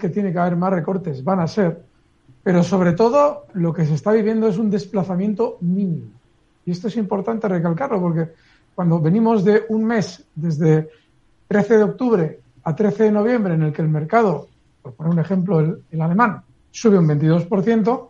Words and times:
que 0.00 0.08
tiene 0.08 0.32
que 0.32 0.38
haber 0.38 0.56
más 0.56 0.72
recortes, 0.72 1.22
van 1.22 1.38
a 1.38 1.46
ser, 1.46 1.82
pero 2.42 2.64
sobre 2.64 2.92
todo 2.94 3.46
lo 3.52 3.72
que 3.72 3.84
se 3.86 3.94
está 3.94 4.12
viviendo 4.12 4.48
es 4.48 4.58
un 4.58 4.70
desplazamiento 4.70 5.58
mínimo. 5.60 6.10
Y 6.66 6.72
esto 6.72 6.88
es 6.88 6.96
importante 6.96 7.46
recalcarlo 7.48 8.00
porque 8.00 8.30
cuando 8.74 9.00
venimos 9.00 9.44
de 9.44 9.64
un 9.68 9.84
mes, 9.84 10.24
desde 10.34 10.88
13 11.48 11.76
de 11.76 11.82
octubre 11.82 12.40
a 12.64 12.74
13 12.74 13.04
de 13.04 13.12
noviembre, 13.12 13.54
en 13.54 13.62
el 13.62 13.72
que 13.72 13.82
el 13.82 13.88
mercado, 13.88 14.48
por 14.82 14.94
poner 14.94 15.12
un 15.12 15.18
ejemplo, 15.18 15.60
el, 15.60 16.00
alemán, 16.00 16.42
sube 16.70 16.98
un 16.98 17.08
22%, 17.08 18.08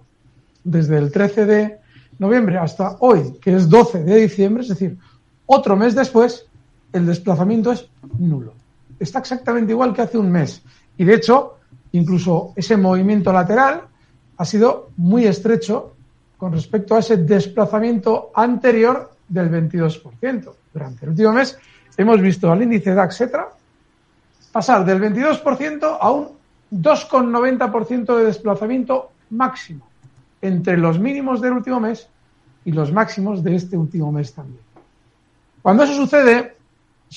desde 0.63 0.99
el 0.99 1.11
13 1.11 1.47
de 1.47 1.79
noviembre 2.19 2.59
hasta 2.59 2.97
hoy, 3.01 3.39
que 3.41 3.55
es 3.55 3.69
12 3.69 4.05
de 4.05 4.17
diciembre, 4.17 4.63
es 4.63 4.69
decir, 4.69 4.99
otro 5.47 5.77
mes 5.77 5.95
después, 5.95 6.47
el 6.93 7.07
desplazamiento 7.07 7.73
es 7.73 7.89
nulo. 8.19 8.53
Está 8.99 9.21
exactamente 9.21 9.73
igual 9.73 9.95
que 9.95 10.03
hace 10.03 10.19
un 10.19 10.31
mes. 10.31 10.63
Y 10.99 11.05
de 11.05 11.15
hecho, 11.15 11.57
incluso 11.93 12.53
ese 12.57 12.77
movimiento 12.77 13.33
lateral 13.33 13.83
ha 14.37 14.45
sido 14.45 14.91
muy 14.97 15.27
estrecho 15.27 15.95
con 16.37 16.53
respecto 16.53 16.95
a 16.95 17.01
ese 17.01 17.19
desplazamiento 17.19 18.31
anterior 18.35 19.11
del 19.29 19.51
22%. 19.51 20.53
Durante 20.73 21.05
el 21.05 21.11
último 21.11 21.33
mes 21.33 21.59
hemos 21.97 22.21
visto 22.21 22.51
al 22.51 22.62
índice 22.62 22.95
DAX, 22.95 23.21
etcétera, 23.21 23.48
pasar 24.53 24.84
del 24.84 25.01
22% 25.01 25.98
a 26.01 26.11
un 26.11 26.29
2,90% 26.73 28.17
de 28.17 28.25
desplazamiento 28.25 29.11
máximo 29.31 29.87
entre 30.41 30.77
los 30.77 30.98
mínimos 30.98 31.41
del 31.41 31.53
último 31.53 31.81
mes 31.81 32.09
y 32.65 32.73
los 32.73 32.93
máximos 32.93 33.43
de 33.43 33.57
este 33.57 33.77
último 33.77 34.11
mes 34.12 34.33
también. 34.33 34.62
Cuando 35.62 35.83
eso 35.83 35.95
sucede, 35.95 36.57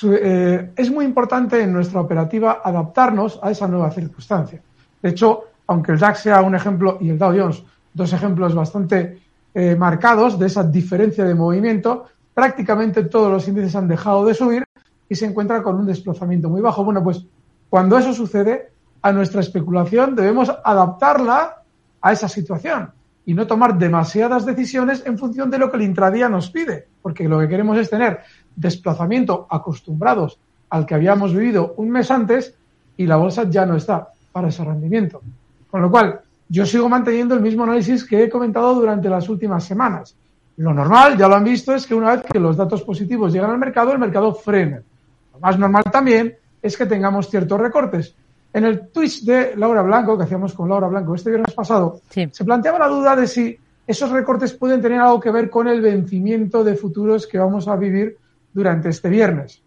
eh, 0.03 0.71
es 0.75 0.91
muy 0.91 1.05
importante 1.05 1.61
en 1.61 1.71
nuestra 1.71 2.01
operativa 2.01 2.61
adaptarnos 2.63 3.39
a 3.41 3.51
esa 3.51 3.67
nueva 3.67 3.91
circunstancia. 3.91 4.61
De 5.01 5.09
hecho, 5.09 5.43
aunque 5.67 5.91
el 5.91 5.99
DAX 5.99 6.19
sea 6.19 6.41
un 6.41 6.55
ejemplo 6.55 6.97
y 6.99 7.09
el 7.09 7.17
Dow 7.17 7.37
Jones 7.37 7.63
dos 7.93 8.11
ejemplos 8.11 8.55
bastante 8.55 9.19
eh, 9.53 9.75
marcados 9.75 10.39
de 10.39 10.47
esa 10.47 10.63
diferencia 10.63 11.23
de 11.25 11.35
movimiento, 11.35 12.05
prácticamente 12.33 13.03
todos 13.03 13.31
los 13.31 13.47
índices 13.47 13.75
han 13.75 13.87
dejado 13.87 14.25
de 14.25 14.33
subir 14.33 14.63
y 15.07 15.15
se 15.15 15.25
encuentra 15.25 15.61
con 15.61 15.75
un 15.75 15.85
desplazamiento 15.85 16.49
muy 16.49 16.61
bajo. 16.61 16.83
Bueno, 16.83 17.03
pues 17.03 17.23
cuando 17.69 17.97
eso 17.97 18.13
sucede, 18.13 18.71
a 19.01 19.11
nuestra 19.11 19.41
especulación 19.41 20.15
debemos 20.15 20.51
adaptarla 20.63 21.61
a 22.01 22.11
esa 22.11 22.27
situación 22.27 22.91
y 23.25 23.33
no 23.33 23.45
tomar 23.47 23.77
demasiadas 23.77 24.45
decisiones 24.45 25.03
en 25.05 25.17
función 25.17 25.49
de 25.51 25.57
lo 25.57 25.69
que 25.69 25.77
el 25.77 25.83
intradía 25.83 26.29
nos 26.29 26.49
pide, 26.49 26.87
porque 27.01 27.27
lo 27.27 27.39
que 27.39 27.47
queremos 27.47 27.77
es 27.77 27.89
tener 27.89 28.19
desplazamiento 28.55 29.47
acostumbrados 29.49 30.39
al 30.69 30.85
que 30.85 30.95
habíamos 30.95 31.33
vivido 31.33 31.73
un 31.77 31.89
mes 31.91 32.09
antes 32.11 32.55
y 32.97 33.05
la 33.05 33.17
bolsa 33.17 33.49
ya 33.49 33.65
no 33.65 33.75
está 33.75 34.09
para 34.31 34.49
ese 34.49 34.63
rendimiento. 34.63 35.21
Con 35.69 35.81
lo 35.81 35.91
cual, 35.91 36.21
yo 36.49 36.65
sigo 36.65 36.89
manteniendo 36.89 37.35
el 37.35 37.41
mismo 37.41 37.63
análisis 37.63 38.05
que 38.05 38.23
he 38.23 38.29
comentado 38.29 38.75
durante 38.75 39.09
las 39.09 39.27
últimas 39.29 39.63
semanas. 39.63 40.15
Lo 40.57 40.73
normal, 40.73 41.17
ya 41.17 41.27
lo 41.27 41.35
han 41.35 41.43
visto, 41.43 41.73
es 41.73 41.87
que 41.87 41.95
una 41.95 42.15
vez 42.15 42.25
que 42.31 42.39
los 42.39 42.55
datos 42.55 42.83
positivos 42.83 43.33
llegan 43.33 43.51
al 43.51 43.57
mercado, 43.57 43.91
el 43.91 43.99
mercado 43.99 44.33
frene. 44.35 44.81
Lo 45.33 45.39
más 45.39 45.57
normal 45.57 45.83
también 45.91 46.35
es 46.61 46.77
que 46.77 46.85
tengamos 46.85 47.29
ciertos 47.29 47.59
recortes. 47.59 48.15
En 48.53 48.65
el 48.65 48.89
Twitch 48.89 49.23
de 49.23 49.55
Laura 49.55 49.81
Blanco, 49.81 50.15
que 50.15 50.25
hacíamos 50.25 50.53
con 50.53 50.69
Laura 50.69 50.87
Blanco 50.87 51.15
este 51.15 51.31
viernes 51.31 51.55
pasado, 51.55 52.01
se 52.09 52.45
planteaba 52.45 52.77
la 52.77 52.87
duda 52.87 53.15
de 53.15 53.25
si 53.25 53.57
esos 53.85 54.11
recortes 54.11 54.53
pueden 54.53 54.81
tener 54.81 54.99
algo 54.99 55.19
que 55.19 55.31
ver 55.31 55.49
con 55.49 55.67
el 55.67 55.81
vencimiento 55.81 56.63
de 56.63 56.75
futuros 56.75 57.25
que 57.25 57.39
vamos 57.39 57.67
a 57.67 57.75
vivir 57.75 58.17
durante 58.53 58.89
este 58.89 59.09
viernes. 59.09 59.61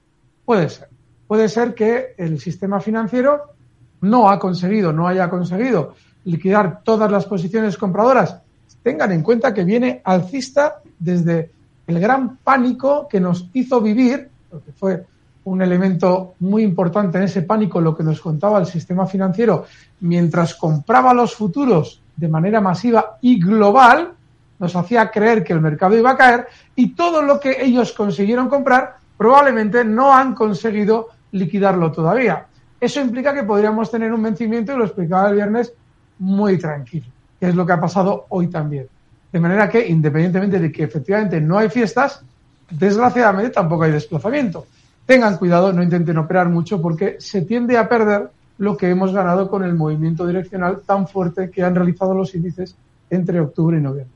Puede 0.45 0.69
ser. 0.69 0.89
Puede 1.27 1.48
ser 1.48 1.75
que 1.75 2.15
el 2.17 2.39
sistema 2.39 2.81
financiero 2.81 3.55
no 4.03 4.31
ha 4.31 4.39
conseguido, 4.39 4.92
no 4.92 5.09
haya 5.09 5.29
conseguido 5.29 5.95
liquidar 6.25 6.83
todas 6.83 7.11
las 7.11 7.27
posiciones 7.27 7.77
compradoras. 7.77 8.41
Tengan 8.83 9.12
en 9.12 9.23
cuenta 9.23 9.53
que 9.53 9.64
viene 9.64 10.01
alcista 10.05 10.81
desde 10.98 11.51
el 11.87 12.01
gran 12.01 12.37
pánico 12.39 13.08
que 13.08 13.20
nos 13.20 13.48
hizo 13.52 13.80
vivir, 13.80 14.29
porque 14.51 14.73
fue 14.73 15.05
un 15.45 15.63
elemento 15.63 16.35
muy 16.41 16.63
importante 16.63 17.19
en 17.19 17.25
ese 17.25 17.42
pánico, 17.42 17.80
lo 17.80 17.96
que 17.96 18.02
nos 18.02 18.20
contaba 18.20 18.58
el 18.58 18.67
sistema 18.67 19.07
financiero, 19.07 19.64
mientras 20.01 20.55
compraba 20.55 21.14
los 21.14 21.35
futuros 21.35 22.02
de 22.17 22.29
manera 22.29 22.61
masiva 22.61 23.19
y 23.20 23.39
global, 23.39 24.13
nos 24.58 24.74
hacía 24.77 25.11
creer 25.11 25.44
que 25.44 25.52
el 25.52 25.61
mercado 25.61 25.96
iba 25.96 26.11
a 26.11 26.17
caer 26.17 26.46
y 26.74 26.94
todo 26.94 27.22
lo 27.22 27.39
que 27.40 27.62
ellos 27.62 27.92
consiguieron 27.92 28.48
comprar 28.48 28.96
probablemente 29.17 29.84
no 29.84 30.14
han 30.14 30.34
conseguido 30.34 31.08
liquidarlo 31.33 31.92
todavía. 31.92 32.46
Eso 32.80 33.00
implica 33.00 33.34
que 33.34 33.42
podríamos 33.42 33.90
tener 33.90 34.12
un 34.12 34.22
vencimiento, 34.22 34.72
y 34.72 34.77
lo 34.77 34.84
explicaba 34.84 35.30
el 35.30 35.36
viernes, 35.36 35.72
muy 36.18 36.58
tranquilo, 36.58 37.06
que 37.40 37.48
es 37.48 37.55
lo 37.55 37.64
que 37.64 37.72
ha 37.72 37.80
pasado 37.80 38.27
hoy 38.28 38.48
también. 38.48 38.86
De 39.33 39.40
manera 39.40 39.68
que, 39.68 39.86
independientemente 39.86 40.58
de 40.58 40.70
que 40.70 40.84
efectivamente 40.84 41.40
no 41.40 41.58
hay 41.58 41.70
fiestas, 41.70 42.22
desgraciadamente 42.70 43.50
tampoco 43.50 43.84
hay 43.84 43.92
desplazamiento 43.92 44.66
tengan 45.06 45.39
cuidado, 45.39 45.72
no 45.72 45.83
intenten 45.83 46.18
operar 46.18 46.48
mucho 46.48 46.83
porque 46.83 47.16
se 47.20 47.42
tiende 47.42 47.78
a 47.78 47.89
perder 47.89 48.28
lo 48.58 48.77
que 48.77 48.90
hemos 48.90 49.12
ganado 49.12 49.48
con 49.48 49.64
el 49.64 49.74
movimiento 49.74 50.27
direccional 50.27 50.80
tan 50.84 51.06
fuerte 51.06 51.50
que 51.50 51.62
han 51.62 51.74
realizado 51.74 52.12
los 52.12 52.34
índices 52.34 52.77
entre 53.08 53.40
octubre 53.40 53.78
y 53.78 53.80
noviembre. 53.80 54.05